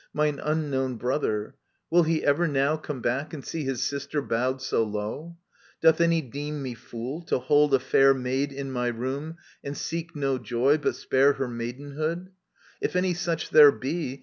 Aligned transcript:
Mine 0.15 0.39
unknown 0.43 0.95
brother! 0.95 1.53
Will 1.91 2.01
he 2.01 2.23
ever 2.25 2.47
now 2.47 2.75
Come 2.75 3.01
back 3.01 3.35
and 3.35 3.45
see 3.45 3.65
his 3.65 3.83
sister 3.83 4.19
bowed 4.19 4.59
so 4.59 4.83
low 4.83 5.37
i 5.39 5.45
Doth 5.81 6.01
any 6.01 6.23
deem 6.23 6.59
me 6.63 6.73
fool, 6.73 7.21
to 7.25 7.37
hold 7.37 7.75
a 7.75 7.79
fair 7.79 8.11
Maid 8.15 8.51
in 8.51 8.71
my 8.71 8.87
room 8.87 9.37
and 9.63 9.77
seek 9.77 10.15
no 10.15 10.39
joy, 10.39 10.79
but 10.79 10.95
spare 10.95 11.33
Her 11.33 11.47
maidenhood? 11.47 12.31
If 12.81 12.95
any 12.95 13.13
such 13.13 13.51
there 13.51 13.71
be. 13.71 14.19